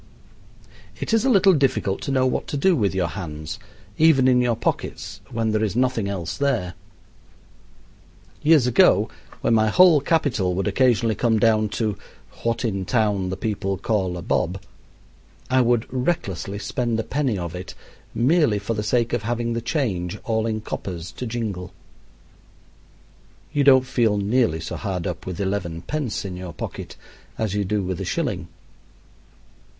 [0.99, 3.59] It is a little difficult to know what to do with your hands,
[3.99, 6.73] even in your pockets, when there is nothing else there.
[8.41, 9.11] Years ago,
[9.41, 11.99] when my whole capital would occasionally come down to
[12.41, 14.59] "what in town the people call a bob,"
[15.51, 17.75] I would recklessly spend a penny of it,
[18.15, 21.73] merely for the sake of having the change, all in coppers, to jingle.
[23.53, 26.95] You don't feel nearly so hard up with eleven pence in your pocket
[27.37, 28.47] as you do with a shilling.